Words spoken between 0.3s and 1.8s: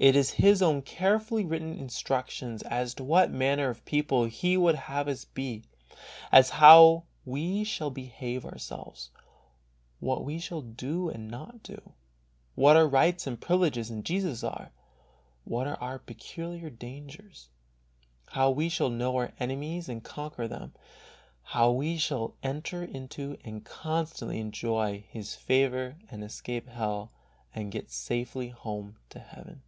His own carefully written